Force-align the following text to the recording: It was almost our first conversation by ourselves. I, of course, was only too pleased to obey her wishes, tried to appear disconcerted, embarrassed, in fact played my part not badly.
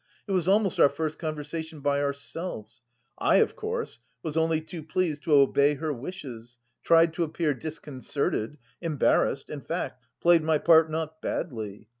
It 0.27 0.31
was 0.31 0.47
almost 0.47 0.79
our 0.79 0.89
first 0.89 1.19
conversation 1.19 1.79
by 1.79 2.01
ourselves. 2.01 2.81
I, 3.19 3.35
of 3.35 3.55
course, 3.55 3.99
was 4.23 4.35
only 4.35 4.59
too 4.59 4.81
pleased 4.81 5.21
to 5.25 5.33
obey 5.33 5.75
her 5.75 5.93
wishes, 5.93 6.57
tried 6.83 7.13
to 7.13 7.23
appear 7.23 7.53
disconcerted, 7.53 8.57
embarrassed, 8.81 9.51
in 9.51 9.61
fact 9.61 10.01
played 10.19 10.43
my 10.43 10.57
part 10.57 10.89
not 10.89 11.21
badly. 11.21 11.87